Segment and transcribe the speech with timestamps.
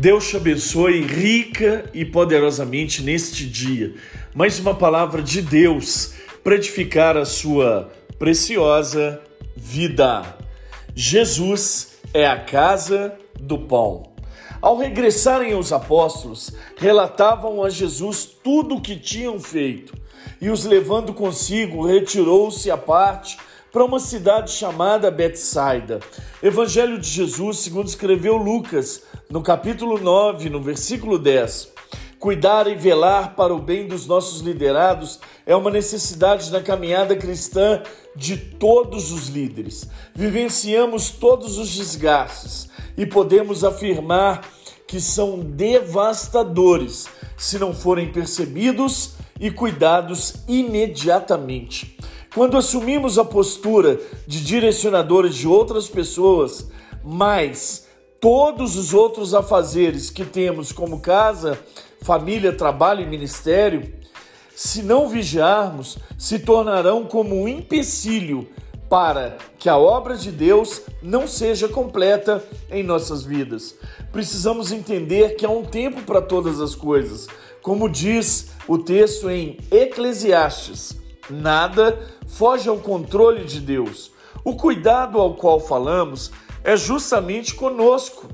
[0.00, 3.92] Deus te abençoe rica e poderosamente neste dia.
[4.34, 9.20] Mais uma palavra de Deus para edificar a sua preciosa
[9.54, 10.38] vida.
[10.94, 14.04] Jesus é a casa do pão.
[14.62, 19.92] Ao regressarem os apóstolos, relatavam a Jesus tudo o que tinham feito,
[20.40, 23.36] e os levando consigo, retirou-se à parte
[23.70, 26.00] para uma cidade chamada Betsaida.
[26.42, 31.70] Evangelho de Jesus, segundo escreveu Lucas, no capítulo 9, no versículo 10.
[32.18, 37.80] Cuidar e velar para o bem dos nossos liderados é uma necessidade na caminhada cristã
[38.16, 39.88] de todos os líderes.
[40.14, 44.42] Vivenciamos todos os desgastes e podemos afirmar
[44.86, 51.96] que são devastadores se não forem percebidos e cuidados imediatamente.
[52.34, 56.68] Quando assumimos a postura de direcionadores de outras pessoas,
[57.04, 57.88] mas
[58.20, 61.58] todos os outros afazeres que temos como casa,
[62.02, 63.94] família, trabalho e ministério,
[64.54, 68.46] se não vigiarmos, se tornarão como um empecilho
[68.90, 73.74] para que a obra de Deus não seja completa em nossas vidas.
[74.12, 77.26] Precisamos entender que há um tempo para todas as coisas.
[77.62, 80.96] Como diz o texto em Eclesiastes,
[81.30, 84.10] nada foge ao controle de Deus.
[84.44, 88.28] O cuidado ao qual falamos é justamente conosco,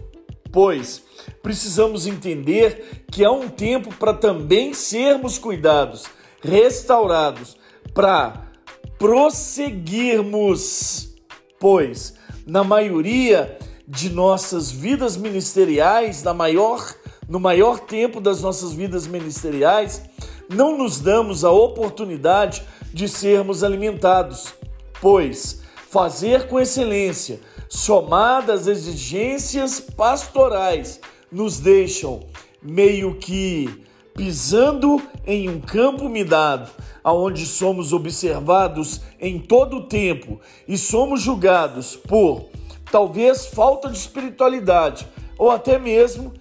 [0.52, 1.02] pois
[1.42, 6.04] precisamos entender que há um tempo para também sermos cuidados,
[6.42, 7.56] restaurados,
[7.94, 8.50] para
[8.98, 11.14] prosseguirmos,
[11.58, 12.14] pois
[12.46, 16.94] na maioria de nossas vidas ministeriais, na maior
[17.28, 20.02] no maior tempo das nossas vidas ministeriais,
[20.48, 24.54] não nos damos a oportunidade de sermos alimentados,
[25.00, 25.60] pois
[25.90, 31.00] fazer com excelência, somadas exigências pastorais,
[31.30, 32.20] nos deixam
[32.62, 36.70] meio que pisando em um campo minado,
[37.04, 42.46] aonde somos observados em todo o tempo e somos julgados por
[42.90, 45.06] talvez falta de espiritualidade
[45.38, 46.32] ou até mesmo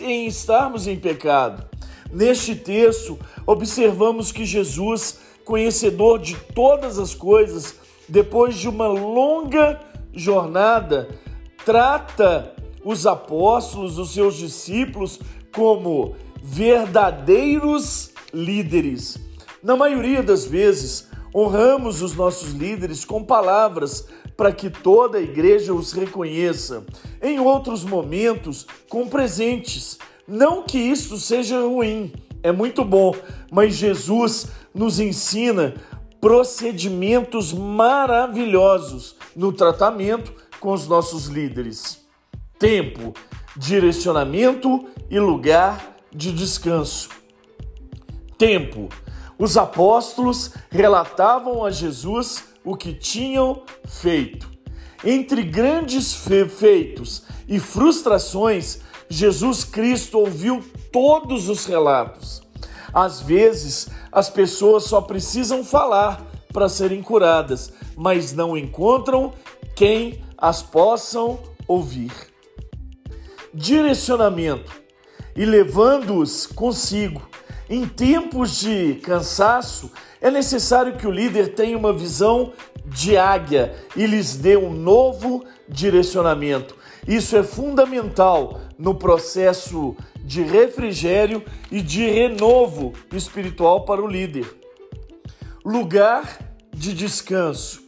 [0.00, 1.66] em estarmos em pecado.
[2.10, 7.74] Neste texto, observamos que Jesus conhecedor de todas as coisas,
[8.08, 9.80] depois de uma longa
[10.14, 11.08] jornada,
[11.64, 15.20] trata os apóstolos, os seus discípulos,
[15.54, 19.18] como verdadeiros líderes.
[19.62, 25.72] Na maioria das vezes, honramos os nossos líderes com palavras para que toda a igreja
[25.72, 26.84] os reconheça.
[27.22, 29.98] Em outros momentos, com presentes.
[30.26, 32.12] Não que isso seja ruim,
[32.42, 33.14] é muito bom,
[33.50, 35.74] mas Jesus nos ensina
[36.22, 42.06] procedimentos maravilhosos no tratamento com os nossos líderes.
[42.60, 43.12] Tempo,
[43.56, 47.08] direcionamento e lugar de descanso.
[48.38, 48.88] Tempo.
[49.36, 54.48] Os apóstolos relatavam a Jesus o que tinham feito.
[55.04, 58.78] Entre grandes feitos e frustrações,
[59.08, 60.62] Jesus Cristo ouviu
[60.92, 62.42] todos os relatos.
[62.92, 69.32] Às vezes, as pessoas só precisam falar para serem curadas, mas não encontram
[69.74, 72.12] quem as possam ouvir.
[73.54, 74.82] Direcionamento
[75.34, 77.22] e levando-os consigo.
[77.68, 82.52] Em tempos de cansaço, é necessário que o líder tenha uma visão
[82.84, 86.76] de águia e lhes dê um novo direcionamento.
[87.06, 94.46] Isso é fundamental no processo de refrigério e de renovo espiritual para o líder.
[95.64, 96.38] Lugar
[96.72, 97.82] de descanso.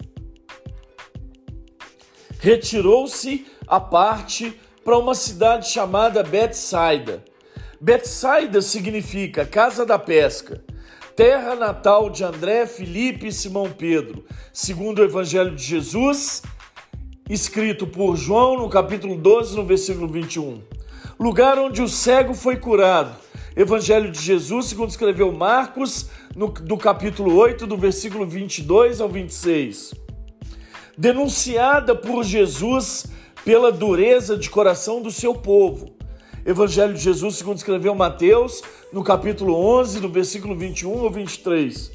[2.39, 7.25] Retirou-se à parte para uma cidade chamada Betsaida.
[7.81, 10.63] Betsaida significa casa da pesca,
[11.17, 16.43] terra natal de André, Filipe e Simão Pedro, segundo o Evangelho de Jesus,
[17.29, 20.74] escrito por João no capítulo 12, no versículo 21
[21.19, 23.15] lugar onde o cego foi curado.
[23.57, 29.95] Evangelho de Jesus, segundo escreveu Marcos, no, do capítulo 8, do versículo 22 ao 26.
[30.99, 33.07] Denunciada por Jesus
[33.45, 35.95] pela dureza de coração do seu povo.
[36.45, 38.63] Evangelho de Jesus, segundo escreveu Mateus,
[38.93, 41.93] no capítulo 11, do versículo 21 ao 23.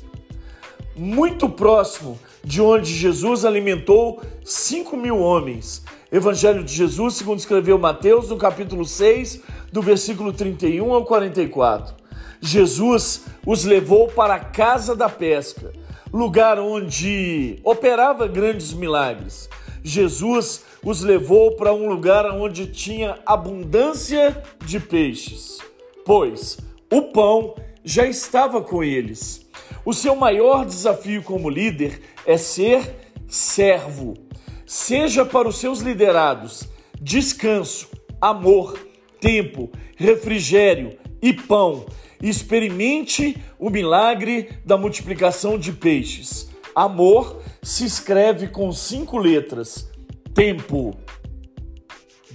[0.95, 5.83] Muito próximo de onde Jesus alimentou 5 mil homens.
[6.11, 9.41] Evangelho de Jesus, segundo escreveu Mateus, no capítulo 6,
[9.71, 11.93] do versículo 31 ao 44.
[12.41, 15.71] Jesus os levou para a casa da pesca,
[16.11, 19.47] lugar onde operava grandes milagres.
[19.83, 25.59] Jesus os levou para um lugar onde tinha abundância de peixes,
[26.03, 26.57] pois
[26.91, 27.53] o pão
[27.83, 29.47] já estava com eles.
[29.85, 32.95] O seu maior desafio como líder é ser
[33.27, 34.28] servo.
[34.71, 36.69] Seja para os seus liderados
[37.01, 37.89] descanso,
[38.21, 38.77] amor,
[39.19, 41.87] tempo, refrigério e pão.
[42.21, 46.51] Experimente o milagre da multiplicação de peixes.
[46.75, 49.89] Amor se escreve com cinco letras.
[50.35, 50.95] Tempo.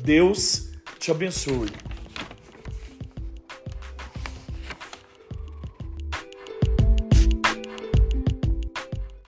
[0.02, 1.68] Deus te abençoe.